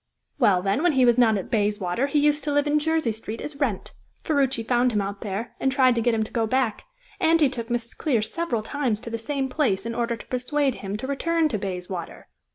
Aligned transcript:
"Well, 0.39 0.63
then, 0.63 0.81
when 0.81 0.93
he 0.93 1.05
was 1.05 1.19
not 1.19 1.37
at 1.37 1.51
Bayswater 1.51 2.07
he 2.07 2.17
used 2.17 2.43
to 2.45 2.51
live 2.51 2.65
in 2.65 2.79
Jersey 2.79 3.11
Street 3.11 3.39
as 3.39 3.57
Wrent. 3.57 3.93
Ferruci 4.23 4.63
found 4.63 4.91
him 4.93 4.99
out 4.99 5.21
there, 5.21 5.53
and 5.59 5.71
tried 5.71 5.93
to 5.93 6.01
get 6.01 6.15
him 6.15 6.23
to 6.23 6.31
go 6.33 6.47
back, 6.47 6.85
and 7.19 7.39
he 7.39 7.47
took 7.49 7.67
Mrs. 7.67 7.95
Clear 7.95 8.23
several 8.23 8.63
times 8.63 8.99
to 9.01 9.11
the 9.11 9.19
same 9.19 9.47
place 9.47 9.85
in 9.85 9.93
order 9.93 10.15
to 10.15 10.25
persuade 10.25 10.73
him 10.81 10.97
to 10.97 11.05
return 11.05 11.49
to 11.49 11.59
Bayswater. 11.59 12.29